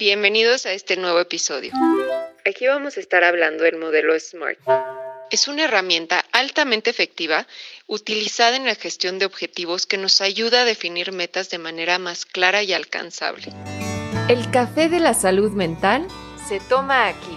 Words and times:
Bienvenidos 0.00 0.64
a 0.64 0.72
este 0.72 0.96
nuevo 0.96 1.20
episodio. 1.20 1.72
Aquí 2.46 2.66
vamos 2.66 2.96
a 2.96 3.00
estar 3.00 3.22
hablando 3.22 3.64
del 3.64 3.76
modelo 3.76 4.18
SMART. 4.18 4.58
Es 5.30 5.46
una 5.46 5.64
herramienta 5.64 6.24
altamente 6.32 6.88
efectiva 6.88 7.46
utilizada 7.86 8.56
en 8.56 8.64
la 8.64 8.74
gestión 8.76 9.18
de 9.18 9.26
objetivos 9.26 9.84
que 9.84 9.98
nos 9.98 10.22
ayuda 10.22 10.62
a 10.62 10.64
definir 10.64 11.12
metas 11.12 11.50
de 11.50 11.58
manera 11.58 11.98
más 11.98 12.24
clara 12.24 12.62
y 12.62 12.72
alcanzable. 12.72 13.52
El 14.28 14.50
café 14.50 14.88
de 14.88 15.00
la 15.00 15.12
salud 15.12 15.52
mental 15.52 16.08
se 16.48 16.60
toma 16.60 17.06
aquí. 17.06 17.36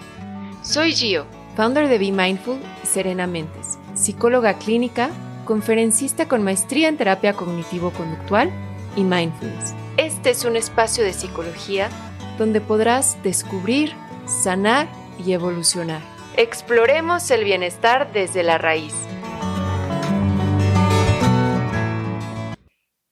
Soy 0.64 0.94
Gio, 0.94 1.28
founder 1.58 1.90
de 1.90 1.98
Be 1.98 2.14
Mindful 2.14 2.62
y 2.82 2.88
Serena 2.88 3.28
Mentes, 3.28 3.78
psicóloga 3.94 4.58
clínica, 4.58 5.10
conferencista 5.44 6.30
con 6.30 6.44
maestría 6.44 6.88
en 6.88 6.96
terapia 6.96 7.34
cognitivo-conductual 7.34 8.50
y 8.96 9.04
mindfulness. 9.04 9.74
Este 9.98 10.30
es 10.30 10.46
un 10.46 10.56
espacio 10.56 11.04
de 11.04 11.12
psicología 11.12 11.90
donde 12.38 12.62
podrás 12.62 13.22
descubrir, 13.24 13.92
sanar 14.26 14.88
y 15.24 15.34
evolucionar. 15.34 16.02
Exploremos 16.38 17.30
el 17.32 17.44
bienestar 17.44 18.12
desde 18.12 18.44
la 18.44 18.58
raíz. 18.58 18.94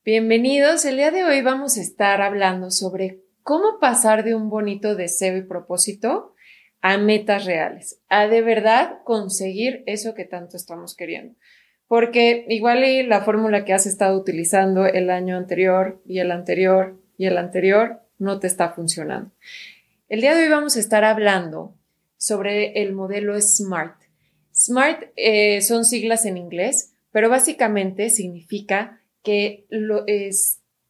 Bienvenidos, 0.03 0.83
el 0.85 0.97
día 0.97 1.11
de 1.11 1.23
hoy 1.23 1.41
vamos 1.43 1.77
a 1.77 1.81
estar 1.81 2.21
hablando 2.21 2.71
sobre 2.71 3.21
cómo 3.43 3.79
pasar 3.79 4.23
de 4.23 4.33
un 4.33 4.49
bonito 4.49 4.95
deseo 4.95 5.37
y 5.37 5.43
propósito 5.43 6.33
a 6.81 6.97
metas 6.97 7.45
reales, 7.45 8.01
a 8.09 8.27
de 8.27 8.41
verdad 8.41 8.99
conseguir 9.03 9.83
eso 9.85 10.15
que 10.15 10.25
tanto 10.25 10.57
estamos 10.57 10.95
queriendo. 10.95 11.35
Porque 11.87 12.45
igual 12.49 12.83
la 13.07 13.21
fórmula 13.21 13.63
que 13.63 13.73
has 13.73 13.85
estado 13.85 14.17
utilizando 14.17 14.85
el 14.85 15.11
año 15.11 15.37
anterior 15.37 16.01
y 16.07 16.19
el 16.19 16.31
anterior 16.31 16.99
y 17.17 17.27
el 17.27 17.37
anterior 17.37 18.00
no 18.21 18.39
te 18.39 18.47
está 18.47 18.69
funcionando. 18.69 19.31
El 20.07 20.21
día 20.21 20.35
de 20.35 20.43
hoy 20.43 20.49
vamos 20.49 20.77
a 20.77 20.79
estar 20.79 21.03
hablando 21.03 21.75
sobre 22.17 22.81
el 22.81 22.93
modelo 22.93 23.39
SMART. 23.41 23.99
SMART 24.53 25.11
eh, 25.15 25.61
son 25.61 25.85
siglas 25.85 26.25
en 26.25 26.37
inglés, 26.37 26.93
pero 27.11 27.29
básicamente 27.29 28.09
significa 28.11 29.01
que 29.23 29.65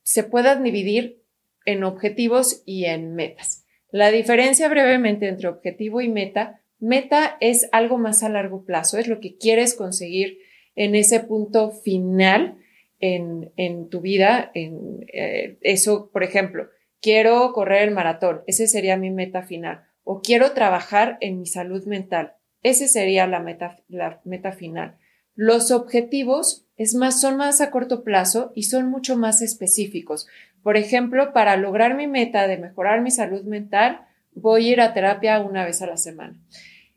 se 0.03 0.23
puedan 0.23 0.63
dividir 0.63 1.21
en 1.65 1.83
objetivos 1.83 2.63
y 2.65 2.85
en 2.85 3.15
metas. 3.15 3.65
La 3.91 4.11
diferencia 4.11 4.67
brevemente 4.67 5.27
entre 5.27 5.47
objetivo 5.47 6.01
y 6.01 6.09
meta, 6.09 6.61
meta 6.79 7.37
es 7.39 7.69
algo 7.71 7.97
más 7.97 8.23
a 8.23 8.29
largo 8.29 8.65
plazo, 8.65 8.97
es 8.97 9.07
lo 9.07 9.21
que 9.21 9.37
quieres 9.37 9.73
conseguir 9.73 10.39
en 10.75 10.95
ese 10.95 11.21
punto 11.21 11.71
final 11.71 12.57
en, 12.99 13.89
tu 13.89 14.01
vida. 14.01 14.51
En, 14.53 15.05
eh, 15.13 15.57
eso, 15.61 16.09
por 16.11 16.23
ejemplo, 16.23 16.69
quiero 17.01 17.51
correr 17.53 17.87
el 17.87 17.93
maratón, 17.93 18.43
ese 18.47 18.67
sería 18.67 18.97
mi 18.97 19.09
meta 19.11 19.41
final, 19.43 19.85
o 20.03 20.21
quiero 20.21 20.51
trabajar 20.51 21.17
en 21.21 21.39
mi 21.39 21.45
salud 21.45 21.85
mental, 21.85 22.35
ese 22.63 22.87
sería 22.87 23.27
la 23.27 23.39
meta, 23.39 23.79
la 23.87 24.21
meta 24.23 24.51
final. 24.51 24.97
Los 25.35 25.71
objetivos 25.71 26.67
es 26.77 26.93
más, 26.93 27.19
son 27.19 27.37
más 27.37 27.61
a 27.61 27.71
corto 27.71 28.03
plazo 28.03 28.51
y 28.55 28.63
son 28.63 28.89
mucho 28.89 29.17
más 29.17 29.41
específicos. 29.41 30.27
Por 30.61 30.77
ejemplo, 30.77 31.33
para 31.33 31.57
lograr 31.57 31.95
mi 31.95 32.07
meta 32.07 32.47
de 32.47 32.57
mejorar 32.57 33.01
mi 33.01 33.09
salud 33.09 33.43
mental, 33.43 34.05
voy 34.33 34.69
a 34.69 34.71
ir 34.73 34.81
a 34.81 34.93
terapia 34.93 35.39
una 35.39 35.65
vez 35.65 35.81
a 35.81 35.87
la 35.87 35.97
semana. 35.97 36.39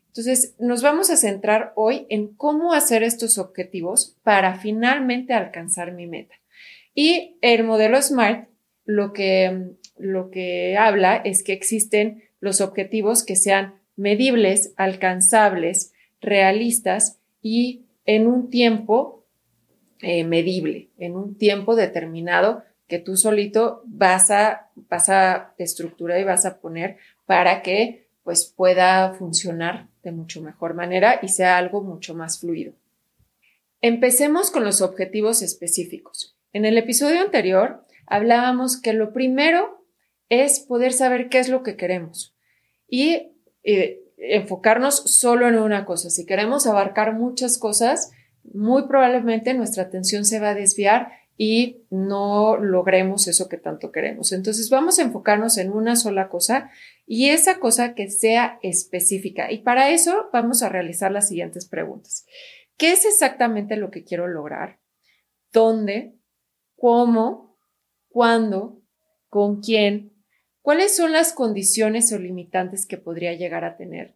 Entonces, 0.07 0.55
nos 0.59 0.81
vamos 0.81 1.09
a 1.09 1.17
centrar 1.17 1.73
hoy 1.75 2.05
en 2.09 2.35
cómo 2.35 2.73
hacer 2.73 3.03
estos 3.03 3.37
objetivos 3.37 4.17
para 4.23 4.55
finalmente 4.59 5.33
alcanzar 5.33 5.91
mi 5.93 6.07
meta. 6.07 6.35
Y 6.93 7.37
el 7.41 7.63
modelo 7.63 8.01
SMART 8.01 8.47
lo 8.85 9.13
que 9.13 9.71
lo 9.97 10.29
que 10.29 10.77
habla 10.77 11.15
es 11.17 11.43
que 11.43 11.53
existen 11.53 12.23
los 12.39 12.61
objetivos 12.61 13.23
que 13.23 13.35
sean 13.35 13.75
medibles, 13.95 14.73
alcanzables, 14.77 15.93
realistas 16.21 17.19
y 17.41 17.85
en 18.05 18.27
un 18.27 18.49
tiempo 18.49 19.25
eh, 19.99 20.23
medible, 20.23 20.89
en 20.97 21.15
un 21.15 21.37
tiempo 21.37 21.75
determinado 21.75 22.63
que 22.87 22.99
tú 22.99 23.17
solito 23.17 23.81
vas 23.85 24.29
a, 24.31 24.69
vas 24.75 25.09
a 25.09 25.53
estructurar 25.57 26.19
y 26.19 26.23
vas 26.23 26.45
a 26.45 26.59
poner 26.59 26.97
para 27.25 27.61
que 27.61 28.07
pues 28.23 28.45
pueda 28.55 29.13
funcionar 29.13 29.87
de 30.03 30.11
mucho 30.11 30.41
mejor 30.41 30.73
manera 30.73 31.19
y 31.21 31.29
sea 31.29 31.57
algo 31.57 31.81
mucho 31.81 32.15
más 32.15 32.39
fluido. 32.39 32.73
Empecemos 33.81 34.51
con 34.51 34.63
los 34.63 34.81
objetivos 34.81 35.41
específicos. 35.41 36.35
En 36.53 36.65
el 36.65 36.77
episodio 36.77 37.21
anterior 37.21 37.85
hablábamos 38.07 38.81
que 38.81 38.93
lo 38.93 39.13
primero 39.13 39.74
es 40.29 40.59
poder 40.59 40.93
saber 40.93 41.29
qué 41.29 41.39
es 41.39 41.49
lo 41.49 41.63
que 41.63 41.75
queremos 41.75 42.35
y 42.87 43.33
eh, 43.63 44.01
enfocarnos 44.17 44.95
solo 44.95 45.47
en 45.47 45.57
una 45.57 45.85
cosa. 45.85 46.09
Si 46.09 46.25
queremos 46.25 46.67
abarcar 46.67 47.13
muchas 47.13 47.57
cosas, 47.57 48.11
muy 48.43 48.87
probablemente 48.87 49.53
nuestra 49.53 49.83
atención 49.83 50.25
se 50.25 50.39
va 50.39 50.49
a 50.49 50.55
desviar 50.55 51.11
y 51.37 51.85
no 51.89 52.57
logremos 52.57 53.27
eso 53.27 53.49
que 53.49 53.57
tanto 53.57 53.91
queremos. 53.91 54.31
Entonces 54.31 54.69
vamos 54.69 54.99
a 54.99 55.03
enfocarnos 55.03 55.57
en 55.57 55.71
una 55.71 55.95
sola 55.95 56.29
cosa 56.29 56.69
y 57.05 57.29
esa 57.29 57.59
cosa 57.59 57.93
que 57.93 58.09
sea 58.09 58.59
específica. 58.61 59.51
Y 59.51 59.59
para 59.59 59.89
eso 59.89 60.29
vamos 60.31 60.63
a 60.63 60.69
realizar 60.69 61.11
las 61.11 61.27
siguientes 61.27 61.67
preguntas. 61.67 62.25
¿Qué 62.77 62.91
es 62.91 63.05
exactamente 63.05 63.75
lo 63.75 63.91
que 63.91 64.03
quiero 64.03 64.27
lograr? 64.27 64.79
¿Dónde? 65.51 66.15
¿Cómo? 66.77 67.57
¿Cuándo? 68.09 68.81
¿Con 69.29 69.61
quién? 69.61 70.14
¿Cuáles 70.65 70.95
son 70.95 71.11
las 71.11 71.31
condiciones 71.31 72.11
o 72.11 72.17
limitantes 72.17 72.87
que 72.87 72.97
podría 72.97 73.33
llegar 73.33 73.63
a 73.65 73.77
tener? 73.77 74.15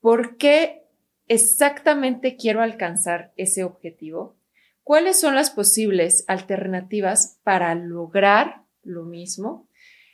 ¿Por 0.00 0.36
qué 0.36 0.84
exactamente 1.26 2.36
quiero 2.36 2.62
alcanzar 2.62 3.32
ese 3.36 3.64
objetivo? 3.64 4.36
¿Cuáles 4.84 5.18
son 5.18 5.34
las 5.34 5.50
posibles 5.50 6.24
alternativas 6.28 7.40
para 7.42 7.74
lograr 7.74 8.62
lo 8.84 9.02
mismo? 9.02 9.66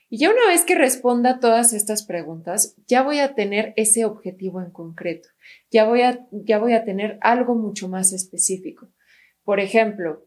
Y 0.09 0.17
ya 0.17 0.31
una 0.31 0.47
vez 0.47 0.65
que 0.65 0.75
responda 0.75 1.39
todas 1.39 1.75
estas 1.75 2.03
preguntas, 2.03 2.75
ya 2.87 3.03
voy 3.03 3.19
a 3.19 3.35
tener 3.35 3.75
ese 3.77 4.07
objetivo 4.07 4.63
en 4.63 4.71
concreto. 4.71 5.29
Ya 5.71 5.85
voy 5.85 6.01
a, 6.01 6.27
ya 6.31 6.57
voy 6.59 6.73
a 6.73 6.87
tener 6.87 7.19
algo 7.21 7.55
mucho 7.55 7.91
más 7.91 8.15
específico. 8.15 8.89
Por 9.45 9.61
ejemplo, 9.61 10.25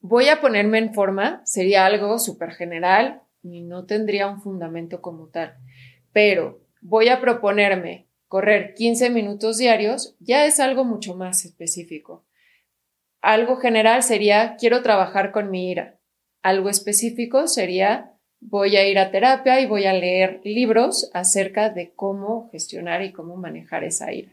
voy 0.00 0.28
a 0.28 0.40
ponerme 0.40 0.78
en 0.78 0.92
forma, 0.92 1.40
sería 1.44 1.86
algo 1.86 2.18
súper 2.18 2.50
general, 2.50 3.21
no 3.42 3.86
tendría 3.86 4.28
un 4.28 4.40
fundamento 4.40 5.00
como 5.00 5.28
tal. 5.28 5.56
Pero 6.12 6.60
voy 6.80 7.08
a 7.08 7.20
proponerme 7.20 8.08
correr 8.28 8.74
15 8.74 9.10
minutos 9.10 9.58
diarios, 9.58 10.16
ya 10.18 10.46
es 10.46 10.58
algo 10.58 10.84
mucho 10.84 11.14
más 11.14 11.44
específico. 11.44 12.24
Algo 13.20 13.56
general 13.56 14.02
sería 14.02 14.56
quiero 14.58 14.82
trabajar 14.82 15.32
con 15.32 15.50
mi 15.50 15.70
ira. 15.70 16.00
Algo 16.42 16.68
específico 16.70 17.46
sería 17.46 18.12
voy 18.40 18.76
a 18.76 18.88
ir 18.88 18.98
a 18.98 19.10
terapia 19.10 19.60
y 19.60 19.66
voy 19.66 19.84
a 19.84 19.92
leer 19.92 20.40
libros 20.44 21.10
acerca 21.14 21.70
de 21.70 21.92
cómo 21.94 22.48
gestionar 22.50 23.02
y 23.02 23.12
cómo 23.12 23.36
manejar 23.36 23.84
esa 23.84 24.12
ira. 24.12 24.32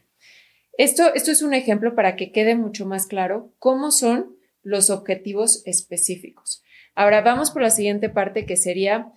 Esto, 0.77 1.13
esto 1.13 1.31
es 1.31 1.41
un 1.41 1.53
ejemplo 1.53 1.93
para 1.93 2.15
que 2.15 2.31
quede 2.31 2.55
mucho 2.55 2.85
más 2.85 3.05
claro 3.05 3.53
cómo 3.59 3.91
son 3.91 4.37
los 4.63 4.89
objetivos 4.89 5.61
específicos. 5.65 6.63
Ahora 6.95 7.21
vamos 7.21 7.51
por 7.51 7.61
la 7.61 7.69
siguiente 7.69 8.09
parte 8.09 8.45
que 8.45 8.57
sería 8.57 9.11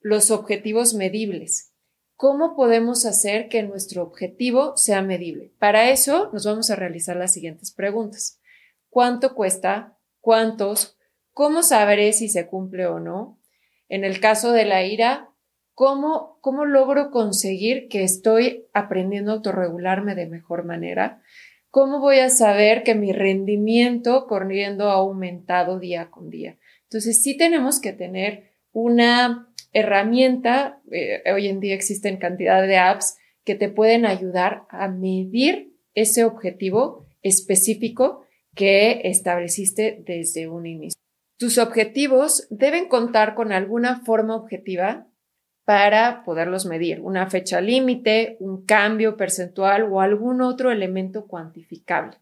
los 0.00 0.30
objetivos 0.30 0.94
medibles. 0.94 1.72
¿Cómo 2.16 2.54
podemos 2.54 3.06
hacer 3.06 3.48
que 3.48 3.62
nuestro 3.62 4.02
objetivo 4.02 4.76
sea 4.76 5.02
medible? 5.02 5.52
Para 5.58 5.90
eso 5.90 6.30
nos 6.32 6.46
vamos 6.46 6.70
a 6.70 6.76
realizar 6.76 7.16
las 7.16 7.32
siguientes 7.32 7.72
preguntas. 7.72 8.40
¿Cuánto 8.88 9.34
cuesta? 9.34 9.98
¿Cuántos? 10.20 10.96
¿Cómo 11.32 11.62
sabré 11.62 12.12
si 12.12 12.28
se 12.28 12.46
cumple 12.46 12.86
o 12.86 13.00
no? 13.00 13.40
En 13.88 14.04
el 14.04 14.20
caso 14.20 14.52
de 14.52 14.64
la 14.64 14.84
ira, 14.84 15.30
¿cómo, 15.74 16.38
cómo 16.40 16.64
logro 16.64 17.10
conseguir 17.10 17.88
que 17.88 18.04
estoy 18.04 18.66
aprendiendo 18.72 19.32
a 19.32 19.34
autorregularme 19.34 20.14
de 20.14 20.26
mejor 20.26 20.64
manera? 20.64 21.20
¿Cómo 21.70 21.98
voy 21.98 22.20
a 22.20 22.30
saber 22.30 22.84
que 22.84 22.94
mi 22.94 23.12
rendimiento 23.12 24.28
corriendo 24.28 24.90
ha 24.90 24.94
aumentado 24.94 25.80
día 25.80 26.10
con 26.10 26.30
día? 26.30 26.56
Entonces, 26.94 27.24
sí 27.24 27.36
tenemos 27.36 27.80
que 27.80 27.92
tener 27.92 28.52
una 28.70 29.52
herramienta, 29.72 30.80
eh, 30.92 31.24
hoy 31.34 31.48
en 31.48 31.58
día 31.58 31.74
existen 31.74 32.18
cantidad 32.18 32.64
de 32.64 32.76
apps 32.76 33.16
que 33.42 33.56
te 33.56 33.68
pueden 33.68 34.06
ayudar 34.06 34.62
a 34.68 34.86
medir 34.86 35.74
ese 35.94 36.24
objetivo 36.24 37.04
específico 37.20 38.22
que 38.54 39.00
estableciste 39.08 40.04
desde 40.06 40.46
un 40.46 40.66
inicio. 40.66 40.96
Tus 41.36 41.58
objetivos 41.58 42.46
deben 42.48 42.86
contar 42.86 43.34
con 43.34 43.50
alguna 43.50 44.02
forma 44.04 44.36
objetiva 44.36 45.08
para 45.64 46.22
poderlos 46.22 46.64
medir, 46.64 47.00
una 47.00 47.28
fecha 47.28 47.60
límite, 47.60 48.36
un 48.38 48.64
cambio 48.64 49.16
percentual 49.16 49.82
o 49.90 50.00
algún 50.00 50.42
otro 50.42 50.70
elemento 50.70 51.26
cuantificable. 51.26 52.18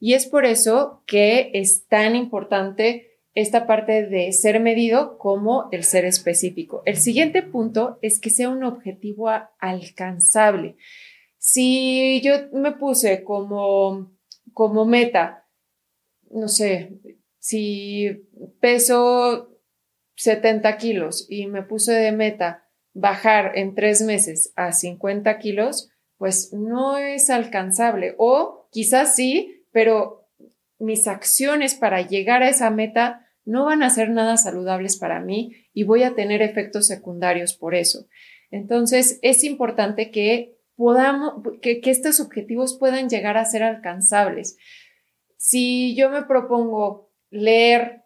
Y 0.00 0.14
es 0.14 0.26
por 0.26 0.44
eso 0.44 1.04
que 1.06 1.52
es 1.54 1.86
tan 1.86 2.16
importante 2.16 3.17
esta 3.34 3.66
parte 3.66 4.06
de 4.06 4.32
ser 4.32 4.60
medido 4.60 5.18
como 5.18 5.68
el 5.70 5.84
ser 5.84 6.04
específico. 6.04 6.82
El 6.86 6.96
siguiente 6.96 7.42
punto 7.42 7.98
es 8.02 8.20
que 8.20 8.30
sea 8.30 8.48
un 8.48 8.64
objetivo 8.64 9.30
alcanzable. 9.58 10.76
Si 11.38 12.20
yo 12.22 12.32
me 12.52 12.72
puse 12.72 13.22
como, 13.22 14.12
como 14.52 14.84
meta, 14.84 15.46
no 16.30 16.48
sé, 16.48 16.98
si 17.38 18.26
peso 18.60 19.58
70 20.16 20.76
kilos 20.78 21.26
y 21.30 21.46
me 21.46 21.62
puse 21.62 21.92
de 21.92 22.12
meta 22.12 22.68
bajar 22.92 23.52
en 23.56 23.74
tres 23.74 24.02
meses 24.02 24.52
a 24.56 24.72
50 24.72 25.38
kilos, 25.38 25.90
pues 26.16 26.52
no 26.52 26.98
es 26.98 27.30
alcanzable. 27.30 28.14
O 28.18 28.68
quizás 28.72 29.14
sí, 29.14 29.64
pero 29.70 30.27
mis 30.78 31.06
acciones 31.06 31.74
para 31.74 32.02
llegar 32.02 32.42
a 32.42 32.48
esa 32.48 32.70
meta 32.70 33.26
no 33.44 33.64
van 33.64 33.82
a 33.82 33.90
ser 33.90 34.10
nada 34.10 34.36
saludables 34.36 34.98
para 34.98 35.20
mí 35.20 35.56
y 35.72 35.84
voy 35.84 36.02
a 36.02 36.14
tener 36.14 36.42
efectos 36.42 36.86
secundarios 36.86 37.54
por 37.54 37.74
eso. 37.74 38.06
Entonces, 38.50 39.18
es 39.22 39.42
importante 39.44 40.10
que 40.10 40.58
podamos, 40.76 41.42
que, 41.60 41.80
estos 41.84 42.20
objetivos 42.20 42.78
puedan 42.78 43.08
llegar 43.08 43.36
a 43.36 43.44
ser 43.44 43.62
alcanzables. 43.62 44.56
Si 45.36 45.96
yo 45.96 46.10
me 46.10 46.22
propongo 46.22 47.10
leer 47.30 48.04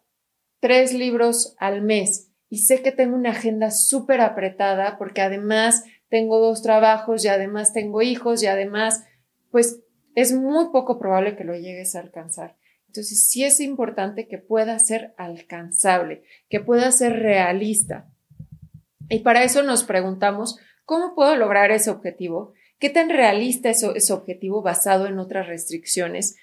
tres 0.59 0.93
libros 0.93 1.55
al 1.59 1.81
mes 1.81 2.31
y 2.49 2.59
sé 2.59 2.81
que 2.81 2.91
tengo 2.91 3.15
una 3.15 3.31
agenda 3.31 3.69
súper 3.69 4.21
apretada 4.21 4.97
porque 4.97 5.21
además 5.21 5.83
tengo 6.09 6.39
dos 6.39 6.61
trabajos 6.61 7.25
y 7.25 7.27
además 7.27 7.73
tengo 7.73 8.01
hijos 8.01 8.43
y 8.43 8.47
además, 8.47 9.03
pues 9.51 9.81
es 10.15 10.33
muy 10.33 10.69
poco 10.71 10.99
probable 10.99 11.35
que 11.35 11.43
lo 11.43 11.55
llegues 11.55 11.95
a 11.95 11.99
alcanzar. 11.99 12.55
Entonces, 12.93 13.27
sí 13.27 13.43
es 13.43 13.59
importante 13.59 14.27
que 14.27 14.37
pueda 14.37 14.77
ser 14.77 15.15
alcanzable, 15.17 16.21
que 16.47 16.59
pueda 16.59 16.91
ser 16.91 17.13
realista. 17.13 18.07
Y 19.09 19.21
para 19.21 19.43
eso 19.43 19.63
nos 19.63 19.83
preguntamos, 19.83 20.59
¿cómo 20.85 21.15
puedo 21.15 21.35
lograr 21.35 21.71
ese 21.71 21.89
objetivo? 21.89 22.53
¿Qué 22.77 22.91
tan 22.91 23.09
realista 23.09 23.71
es 23.71 23.81
ese 23.81 24.13
objetivo 24.13 24.61
basado 24.61 25.07
en 25.07 25.17
otras 25.17 25.47
restricciones? 25.47 26.35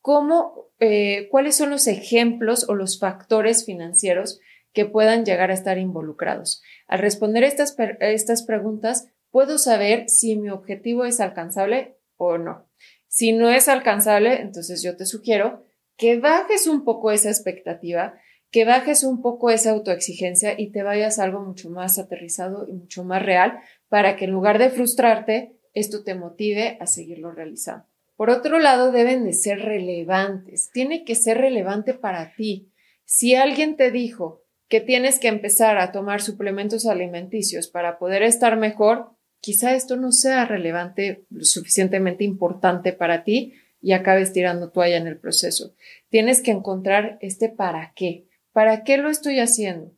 ¿Cómo, 0.00 0.72
eh, 0.80 1.28
¿Cuáles 1.30 1.54
son 1.54 1.70
los 1.70 1.86
ejemplos 1.86 2.68
o 2.68 2.74
los 2.74 2.98
factores 2.98 3.64
financieros 3.64 4.40
que 4.72 4.86
puedan 4.86 5.24
llegar 5.24 5.52
a 5.52 5.54
estar 5.54 5.78
involucrados? 5.78 6.64
Al 6.88 6.98
responder 6.98 7.44
estas, 7.44 7.76
estas 8.00 8.42
preguntas, 8.42 9.06
puedo 9.30 9.56
saber 9.56 10.08
si 10.08 10.34
mi 10.34 10.50
objetivo 10.50 11.04
es 11.04 11.20
alcanzable 11.20 11.96
o 12.16 12.38
no. 12.38 12.66
Si 13.06 13.30
no 13.30 13.50
es 13.50 13.68
alcanzable, 13.68 14.40
entonces 14.40 14.82
yo 14.82 14.96
te 14.96 15.06
sugiero 15.06 15.62
que 16.02 16.18
bajes 16.18 16.66
un 16.66 16.82
poco 16.82 17.12
esa 17.12 17.28
expectativa, 17.28 18.18
que 18.50 18.64
bajes 18.64 19.04
un 19.04 19.22
poco 19.22 19.50
esa 19.50 19.70
autoexigencia 19.70 20.58
y 20.58 20.72
te 20.72 20.82
vayas 20.82 21.20
algo 21.20 21.44
mucho 21.44 21.70
más 21.70 21.96
aterrizado 21.96 22.66
y 22.66 22.72
mucho 22.72 23.04
más 23.04 23.24
real 23.24 23.60
para 23.88 24.16
que 24.16 24.24
en 24.24 24.32
lugar 24.32 24.58
de 24.58 24.70
frustrarte, 24.70 25.60
esto 25.74 26.02
te 26.02 26.16
motive 26.16 26.76
a 26.80 26.88
seguirlo 26.88 27.30
realizando. 27.30 27.86
Por 28.16 28.30
otro 28.30 28.58
lado, 28.58 28.90
deben 28.90 29.24
de 29.24 29.32
ser 29.32 29.60
relevantes. 29.60 30.72
Tiene 30.72 31.04
que 31.04 31.14
ser 31.14 31.38
relevante 31.38 31.94
para 31.94 32.34
ti. 32.34 32.72
Si 33.04 33.36
alguien 33.36 33.76
te 33.76 33.92
dijo 33.92 34.42
que 34.66 34.80
tienes 34.80 35.20
que 35.20 35.28
empezar 35.28 35.78
a 35.78 35.92
tomar 35.92 36.20
suplementos 36.20 36.84
alimenticios 36.84 37.68
para 37.68 38.00
poder 38.00 38.24
estar 38.24 38.56
mejor, 38.56 39.12
quizá 39.38 39.76
esto 39.76 39.96
no 39.96 40.10
sea 40.10 40.46
relevante, 40.46 41.26
lo 41.30 41.44
suficientemente 41.44 42.24
importante 42.24 42.92
para 42.92 43.22
ti 43.22 43.54
y 43.82 43.92
acabes 43.92 44.32
tirando 44.32 44.70
toalla 44.70 44.96
en 44.96 45.08
el 45.08 45.18
proceso. 45.18 45.74
Tienes 46.08 46.40
que 46.40 46.52
encontrar 46.52 47.18
este 47.20 47.48
para 47.48 47.92
qué. 47.94 48.28
¿Para 48.52 48.84
qué 48.84 48.96
lo 48.96 49.10
estoy 49.10 49.40
haciendo? 49.40 49.92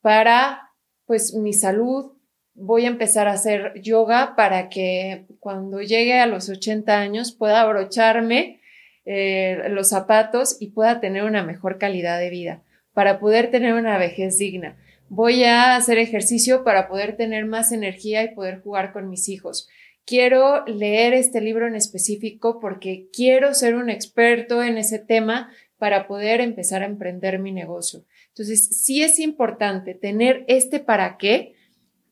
Para, 0.00 0.72
pues, 1.06 1.34
mi 1.34 1.52
salud. 1.52 2.12
Voy 2.54 2.84
a 2.84 2.88
empezar 2.88 3.28
a 3.28 3.32
hacer 3.32 3.80
yoga 3.80 4.34
para 4.34 4.68
que 4.68 5.26
cuando 5.38 5.80
llegue 5.80 6.18
a 6.18 6.26
los 6.26 6.48
80 6.48 6.98
años 6.98 7.30
pueda 7.30 7.60
abrocharme 7.60 8.60
eh, 9.04 9.68
los 9.70 9.90
zapatos 9.90 10.56
y 10.58 10.72
pueda 10.72 11.00
tener 11.00 11.22
una 11.22 11.44
mejor 11.44 11.78
calidad 11.78 12.18
de 12.18 12.30
vida, 12.30 12.62
para 12.92 13.20
poder 13.20 13.50
tener 13.52 13.74
una 13.74 13.96
vejez 13.96 14.36
digna. 14.38 14.76
Voy 15.08 15.44
a 15.44 15.76
hacer 15.76 15.98
ejercicio 15.98 16.64
para 16.64 16.88
poder 16.88 17.16
tener 17.16 17.46
más 17.46 17.70
energía 17.70 18.24
y 18.24 18.34
poder 18.34 18.60
jugar 18.60 18.92
con 18.92 19.08
mis 19.08 19.28
hijos 19.28 19.68
quiero 20.08 20.64
leer 20.64 21.12
este 21.12 21.42
libro 21.42 21.66
en 21.66 21.74
específico 21.74 22.60
porque 22.60 23.10
quiero 23.12 23.52
ser 23.52 23.74
un 23.74 23.90
experto 23.90 24.62
en 24.62 24.78
ese 24.78 24.98
tema 24.98 25.52
para 25.76 26.08
poder 26.08 26.40
empezar 26.40 26.82
a 26.82 26.86
emprender 26.86 27.38
mi 27.38 27.52
negocio. 27.52 28.06
Entonces, 28.28 28.82
sí 28.82 29.02
es 29.02 29.18
importante 29.18 29.94
tener 29.94 30.46
este 30.48 30.80
para 30.80 31.18
qué 31.18 31.56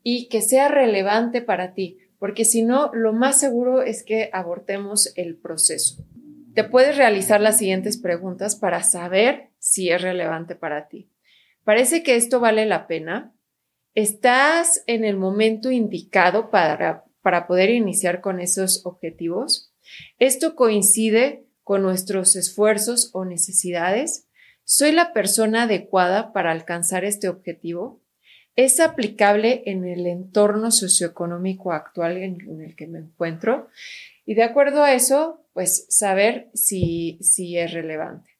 y 0.02 0.28
que 0.28 0.42
sea 0.42 0.68
relevante 0.68 1.40
para 1.40 1.72
ti, 1.72 1.96
porque 2.18 2.44
si 2.44 2.62
no, 2.62 2.90
lo 2.92 3.14
más 3.14 3.40
seguro 3.40 3.80
es 3.80 4.04
que 4.04 4.28
abortemos 4.30 5.10
el 5.16 5.38
proceso. 5.38 6.04
Te 6.54 6.64
puedes 6.64 6.98
realizar 6.98 7.40
las 7.40 7.56
siguientes 7.56 7.96
preguntas 7.96 8.56
para 8.56 8.82
saber 8.82 9.52
si 9.58 9.88
es 9.88 10.02
relevante 10.02 10.54
para 10.54 10.88
ti. 10.88 11.10
¿Parece 11.64 12.02
que 12.02 12.16
esto 12.16 12.40
vale 12.40 12.66
la 12.66 12.86
pena? 12.86 13.34
¿Estás 13.94 14.84
en 14.86 15.02
el 15.02 15.16
momento 15.16 15.70
indicado 15.70 16.50
para 16.50 17.05
para 17.26 17.48
poder 17.48 17.70
iniciar 17.70 18.20
con 18.20 18.38
esos 18.38 18.86
objetivos. 18.86 19.74
Esto 20.20 20.54
coincide 20.54 21.44
con 21.64 21.82
nuestros 21.82 22.36
esfuerzos 22.36 23.10
o 23.14 23.24
necesidades. 23.24 24.28
¿Soy 24.62 24.92
la 24.92 25.12
persona 25.12 25.64
adecuada 25.64 26.32
para 26.32 26.52
alcanzar 26.52 27.04
este 27.04 27.28
objetivo? 27.28 28.00
¿Es 28.54 28.78
aplicable 28.78 29.64
en 29.66 29.88
el 29.88 30.06
entorno 30.06 30.70
socioeconómico 30.70 31.72
actual 31.72 32.16
en, 32.18 32.60
el 32.60 32.76
que 32.76 32.86
me 32.86 33.00
encuentro? 33.00 33.70
Y 34.24 34.34
de 34.34 34.44
acuerdo 34.44 34.84
a 34.84 34.94
eso, 34.94 35.44
pues 35.52 35.84
saber 35.88 36.48
si, 36.54 37.18
si 37.22 37.58
es 37.58 37.72
relevante. 37.72 38.30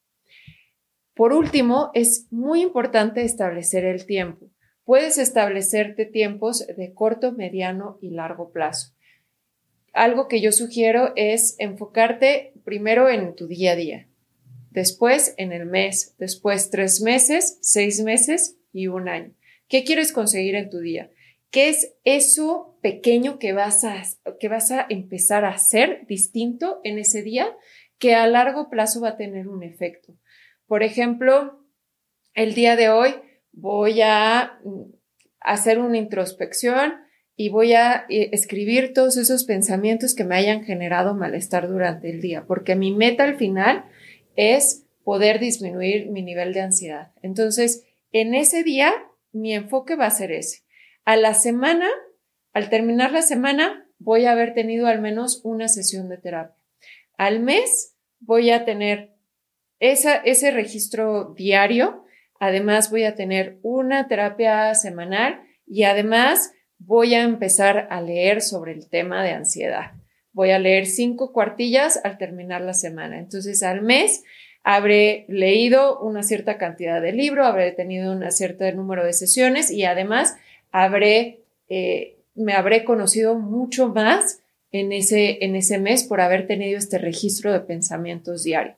Por 1.13 1.33
último, 1.33 1.91
es 1.93 2.29
muy 2.31 2.63
importante 2.63 3.25
establecer 3.25 3.85
el 3.85 4.07
tiempo. 4.07 4.49
Puedes 4.87 5.19
establecerte 5.19 6.07
tiempos 6.07 6.65
de 6.65 6.95
corto, 6.95 7.33
mediano 7.33 7.99
y 8.01 8.11
largo 8.11 8.53
plazo. 8.53 8.95
Algo 9.93 10.29
que 10.29 10.41
yo 10.41 10.53
sugiero 10.53 11.13
es 11.17 11.57
enfocarte 11.59 12.53
primero 12.65 13.09
en 13.09 13.35
tu 13.35 13.49
día 13.49 13.73
a 13.73 13.75
día, 13.77 14.09
después 14.71 15.35
en 15.39 15.51
el 15.51 15.67
mes, 15.67 16.15
después 16.19 16.71
tres 16.71 17.01
meses, 17.01 17.59
seis 17.63 18.01
meses 18.01 18.59
y 18.73 18.87
un 18.87 19.09
año. 19.09 19.35
¿Qué 19.67 19.83
quieres 19.83 20.13
conseguir 20.13 20.55
en 20.55 20.71
tu 20.71 20.79
día? 20.79 21.11
¿Qué 21.51 21.69
es 21.69 21.97
eso 22.05 22.79
pequeño 22.81 23.41
que 23.41 23.53
vas 23.53 23.83
a, 23.83 24.05
que 24.39 24.49
vas 24.49 24.71
a 24.71 24.87
empezar 24.89 25.45
a 25.45 25.51
hacer 25.51 26.07
distinto 26.07 26.81
en 26.85 27.01
ese 27.01 27.23
día 27.23 27.57
que 27.99 28.15
a 28.15 28.29
largo 28.29 28.71
plazo 28.71 29.01
va 29.01 29.09
a 29.09 29.17
tener 29.17 29.49
un 29.49 29.65
efecto? 29.65 30.15
Por 30.69 30.85
ejemplo, 30.85 31.67
el 32.35 32.55
día 32.55 32.77
de 32.77 32.89
hoy 32.91 33.17
voy 33.57 34.03
a 34.03 34.61
hacer 35.41 35.79
una 35.81 35.97
introspección 35.97 36.95
y 37.35 37.49
voy 37.49 37.73
a 37.73 38.07
eh, 38.09 38.31
escribir 38.33 38.93
todos 38.95 39.17
esos 39.17 39.45
pensamientos 39.45 40.15
que 40.15 40.25
me 40.25 40.37
hayan 40.37 40.63
generado 40.65 41.15
malestar 41.15 41.69
durante 41.69 42.11
el 42.11 42.21
día, 42.21 42.45
porque 42.47 42.77
mi 42.77 42.95
meta 42.95 43.25
al 43.25 43.37
final 43.37 43.85
es 44.37 44.87
poder 45.05 45.41
disminuir 45.41 46.11
mi 46.11 46.23
nivel 46.23 46.53
de 46.53 46.61
ansiedad. 46.61 47.13
Entonces, 47.23 47.85
en 48.13 48.35
ese 48.35 48.63
día, 48.63 48.93
mi 49.33 49.55
enfoque 49.55 49.97
va 49.97 50.07
a 50.07 50.11
ser 50.11 50.33
ese. 50.33 50.63
A 51.05 51.17
la 51.17 51.35
semana, 51.35 51.89
al 52.53 52.69
terminar 52.71 53.13
la 53.13 53.23
semana, 53.23 53.87
voy 53.99 54.25
a 54.25 54.33
haber 54.33 54.55
tenido 54.55 54.87
al 54.87 55.01
menos 55.01 55.41
una 55.45 55.69
sesión 55.69 56.09
de 56.09 56.19
terapia. 56.19 56.57
Al 57.17 57.41
mes, 57.41 57.95
voy 58.19 58.51
a 58.51 58.65
tener 58.65 59.15
ese 59.79 60.51
registro 60.51 61.35
diario 61.37 62.06
Además, 62.41 62.91
voy 62.91 63.05
a 63.05 63.15
tener 63.15 63.59
una 63.63 64.09
terapia 64.09 64.75
semanal 64.75 65.41
y 65.67 65.85
además 65.85 66.53
voy 66.79 67.15
a 67.15 67.23
empezar 67.23 67.89
a 67.91 68.01
leer 68.01 68.43
sobre 68.43 68.73
el 68.73 68.89
tema 68.89 69.23
de 69.23 69.31
ansiedad. 69.31 69.93
Voy 70.33 70.51
a 70.51 70.59
leer 70.59 70.87
cinco 70.87 71.33
cuartillas 71.33 71.99
al 72.05 72.19
terminar 72.19 72.61
la 72.61 72.75
semana. 72.75 73.19
Entonces, 73.19 73.63
al 73.63 73.83
mes 73.83 74.23
habré 74.63 75.25
leído 75.29 76.01
una 76.01 76.23
cierta 76.23 76.59
cantidad 76.59 77.01
de 77.01 77.13
libro, 77.13 77.47
habré 77.47 77.73
tenido 77.73 78.13
un 78.13 78.31
cierto 78.31 78.71
número 78.73 79.05
de 79.05 79.13
sesiones 79.13 79.71
y 79.71 79.85
además 79.85 80.37
habré, 80.73 81.41
eh, 81.69 82.17
me 82.35 82.53
habré 82.53 82.85
conocido 82.85 83.37
mucho 83.37 83.89
más 83.89 84.41
en 84.73 84.93
ese, 84.93 85.45
en 85.45 85.57
ese 85.57 85.79
mes 85.79 86.05
por 86.05 86.21
haber 86.21 86.47
tenido 86.47 86.79
este 86.79 86.99
registro 86.99 87.53
de 87.53 87.61
pensamientos 87.61 88.43
diario. 88.43 88.75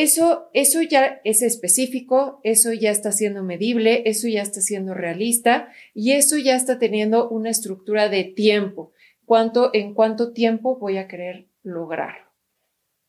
Eso, 0.00 0.48
eso 0.54 0.80
ya 0.80 1.20
es 1.24 1.42
específico, 1.42 2.40
eso 2.42 2.72
ya 2.72 2.90
está 2.90 3.12
siendo 3.12 3.42
medible, 3.42 4.02
eso 4.06 4.28
ya 4.28 4.40
está 4.40 4.62
siendo 4.62 4.94
realista 4.94 5.68
y 5.92 6.12
eso 6.12 6.38
ya 6.38 6.56
está 6.56 6.78
teniendo 6.78 7.28
una 7.28 7.50
estructura 7.50 8.08
de 8.08 8.24
tiempo. 8.24 8.94
¿Cuánto, 9.26 9.68
en 9.74 9.92
cuánto 9.92 10.32
tiempo 10.32 10.78
voy 10.78 10.96
a 10.96 11.06
querer 11.06 11.48
lograr? 11.62 12.30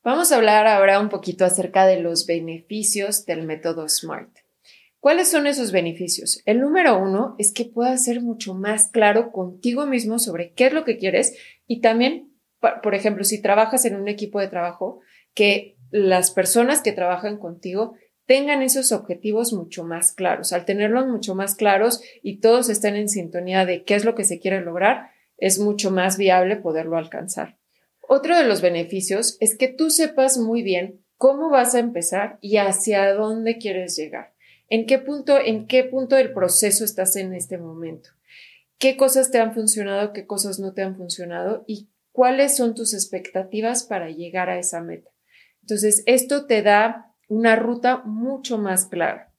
Vamos 0.03 0.33
a 0.33 0.35
hablar 0.35 0.67
ahora 0.67 0.99
un 0.99 1.07
poquito 1.07 1.45
acerca 1.45 1.85
de 1.85 2.01
los 2.01 2.25
beneficios 2.25 3.25
del 3.25 3.43
método 3.43 3.87
SMART. 3.87 4.39
¿Cuáles 4.99 5.31
son 5.31 5.47
esos 5.47 5.71
beneficios? 5.71 6.41
El 6.45 6.59
número 6.59 7.01
uno 7.01 7.35
es 7.39 7.53
que 7.53 7.63
puedas 7.63 8.03
ser 8.03 8.19
mucho 8.19 8.53
más 8.53 8.89
claro 8.89 9.31
contigo 9.31 9.85
mismo 9.85 10.19
sobre 10.19 10.51
qué 10.51 10.65
es 10.65 10.73
lo 10.73 10.83
que 10.83 10.97
quieres 10.97 11.37
y 11.67 11.79
también, 11.79 12.33
por 12.83 12.95
ejemplo, 12.95 13.23
si 13.23 13.41
trabajas 13.41 13.85
en 13.85 13.95
un 13.95 14.09
equipo 14.09 14.41
de 14.41 14.49
trabajo, 14.49 14.99
que 15.33 15.77
las 15.91 16.31
personas 16.31 16.81
que 16.81 16.93
trabajan 16.93 17.37
contigo 17.37 17.95
tengan 18.25 18.61
esos 18.61 18.91
objetivos 18.91 19.53
mucho 19.53 19.83
más 19.83 20.13
claros. 20.13 20.53
Al 20.53 20.65
tenerlos 20.65 21.07
mucho 21.07 21.35
más 21.35 21.55
claros 21.55 22.01
y 22.23 22.39
todos 22.39 22.69
estén 22.69 22.95
en 22.95 23.09
sintonía 23.09 23.65
de 23.65 23.83
qué 23.83 23.95
es 23.95 24.05
lo 24.05 24.15
que 24.15 24.23
se 24.23 24.39
quiere 24.39 24.61
lograr, 24.61 25.09
es 25.37 25.59
mucho 25.59 25.91
más 25.91 26.17
viable 26.17 26.55
poderlo 26.55 26.97
alcanzar. 26.97 27.57
Otro 28.07 28.37
de 28.37 28.45
los 28.45 28.61
beneficios 28.61 29.37
es 29.39 29.57
que 29.57 29.67
tú 29.67 29.89
sepas 29.89 30.37
muy 30.37 30.63
bien 30.63 31.01
cómo 31.17 31.49
vas 31.49 31.75
a 31.75 31.79
empezar 31.79 32.37
y 32.41 32.57
hacia 32.57 33.13
dónde 33.13 33.57
quieres 33.57 33.95
llegar. 33.95 34.33
¿En 34.69 34.85
qué 34.85 34.99
punto, 34.99 35.37
en 35.37 35.67
qué 35.67 35.83
punto 35.83 36.15
del 36.15 36.33
proceso 36.33 36.85
estás 36.85 37.15
en 37.17 37.33
este 37.33 37.57
momento? 37.57 38.11
¿Qué 38.77 38.97
cosas 38.97 39.29
te 39.29 39.39
han 39.39 39.53
funcionado, 39.53 40.13
qué 40.13 40.25
cosas 40.25 40.59
no 40.59 40.73
te 40.73 40.81
han 40.81 40.95
funcionado 40.95 41.63
y 41.67 41.89
cuáles 42.11 42.55
son 42.55 42.73
tus 42.73 42.93
expectativas 42.93 43.83
para 43.83 44.09
llegar 44.09 44.49
a 44.49 44.57
esa 44.57 44.81
meta? 44.81 45.11
Entonces, 45.61 46.03
esto 46.05 46.45
te 46.45 46.61
da 46.61 47.13
una 47.27 47.55
ruta 47.55 48.01
mucho 48.05 48.57
más 48.57 48.85
clara. 48.85 49.31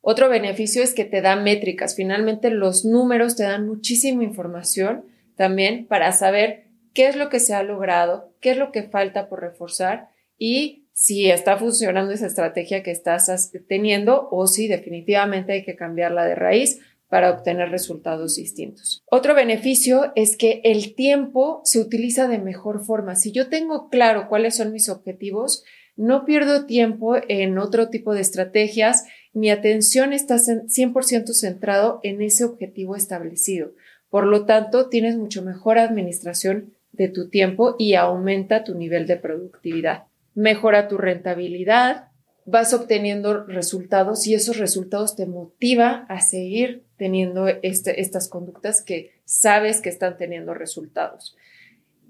Otro 0.00 0.28
beneficio 0.28 0.82
es 0.82 0.94
que 0.94 1.04
te 1.04 1.22
da 1.22 1.36
métricas. 1.36 1.94
Finalmente, 1.96 2.50
los 2.50 2.84
números 2.84 3.36
te 3.36 3.44
dan 3.44 3.66
muchísima 3.66 4.22
información 4.22 5.06
también 5.36 5.86
para 5.86 6.12
saber 6.12 6.64
qué 6.92 7.08
es 7.08 7.16
lo 7.16 7.28
que 7.28 7.40
se 7.40 7.54
ha 7.54 7.62
logrado, 7.62 8.34
qué 8.40 8.52
es 8.52 8.56
lo 8.56 8.70
que 8.70 8.84
falta 8.84 9.28
por 9.28 9.40
reforzar 9.40 10.10
y 10.38 10.84
si 10.92 11.30
está 11.30 11.56
funcionando 11.56 12.12
esa 12.12 12.26
estrategia 12.26 12.82
que 12.82 12.92
estás 12.92 13.50
teniendo 13.68 14.28
o 14.30 14.46
si 14.46 14.68
definitivamente 14.68 15.52
hay 15.52 15.64
que 15.64 15.74
cambiarla 15.74 16.24
de 16.24 16.36
raíz 16.36 16.80
para 17.08 17.30
obtener 17.30 17.70
resultados 17.70 18.36
distintos. 18.36 19.02
Otro 19.10 19.34
beneficio 19.34 20.12
es 20.16 20.36
que 20.36 20.60
el 20.64 20.94
tiempo 20.94 21.60
se 21.64 21.80
utiliza 21.80 22.28
de 22.28 22.38
mejor 22.38 22.84
forma. 22.84 23.14
Si 23.14 23.32
yo 23.32 23.48
tengo 23.48 23.88
claro 23.88 24.28
cuáles 24.28 24.56
son 24.56 24.72
mis 24.72 24.88
objetivos, 24.88 25.64
no 25.96 26.24
pierdo 26.24 26.66
tiempo 26.66 27.16
en 27.28 27.58
otro 27.58 27.88
tipo 27.88 28.14
de 28.14 28.20
estrategias. 28.20 29.04
Mi 29.32 29.50
atención 29.50 30.12
está 30.12 30.36
100% 30.36 31.32
centrado 31.32 32.00
en 32.02 32.20
ese 32.22 32.44
objetivo 32.44 32.96
establecido. 32.96 33.72
Por 34.08 34.26
lo 34.26 34.44
tanto, 34.46 34.88
tienes 34.88 35.16
mucho 35.16 35.42
mejor 35.42 35.78
administración 35.78 36.74
de 36.92 37.08
tu 37.08 37.28
tiempo 37.28 37.76
y 37.78 37.94
aumenta 37.94 38.64
tu 38.64 38.74
nivel 38.74 39.06
de 39.06 39.16
productividad 39.16 40.04
mejora 40.34 40.88
tu 40.88 40.98
rentabilidad, 40.98 42.08
vas 42.46 42.74
obteniendo 42.74 43.44
resultados 43.44 44.26
y 44.26 44.34
esos 44.34 44.58
resultados 44.58 45.16
te 45.16 45.26
motiva 45.26 46.06
a 46.08 46.20
seguir 46.20 46.84
teniendo 46.96 47.48
este, 47.48 48.00
estas 48.00 48.28
conductas 48.28 48.82
que 48.82 49.12
sabes 49.24 49.80
que 49.80 49.88
están 49.88 50.16
teniendo 50.16 50.54
resultados. 50.54 51.36